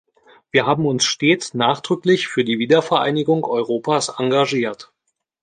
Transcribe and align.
Wir 0.49 0.65
haben 0.65 0.87
uns 0.87 1.03
stets 1.05 1.53
nachdrücklich 1.53 2.27
für 2.27 2.43
die 2.43 2.57
Wiedervereinigung 2.57 3.43
Europas 3.45 4.09
engagiert. 4.17 4.91